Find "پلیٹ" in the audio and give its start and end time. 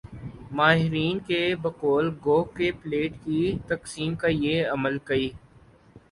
2.81-3.13